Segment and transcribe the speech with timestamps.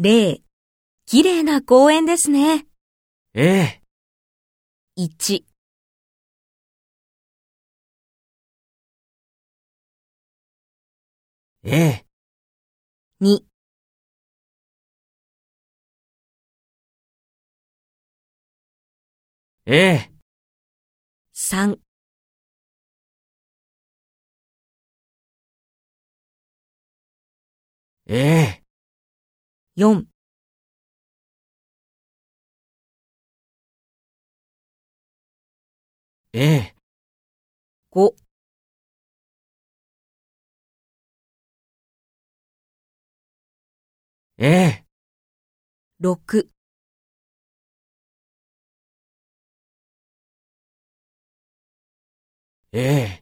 [0.00, 0.44] 0、
[1.06, 2.66] 綺麗な公園ですね。
[3.34, 3.82] ええ、
[4.94, 5.44] 1、
[11.64, 12.06] ええ、
[13.20, 13.44] 2、
[19.66, 20.12] ええ、
[21.32, 21.80] 3、
[28.06, 28.57] ええ、
[29.78, 30.08] 4、
[36.32, 36.74] ええ、
[37.90, 38.16] 5、
[44.38, 44.84] ええ、
[46.00, 46.50] 6、
[52.72, 53.17] ええ。